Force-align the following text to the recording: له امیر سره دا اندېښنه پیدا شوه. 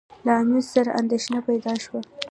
له 0.25 0.31
امیر 0.43 0.63
سره 0.73 0.91
دا 0.91 0.97
اندېښنه 1.01 1.39
پیدا 1.47 1.73
شوه. 1.83 1.99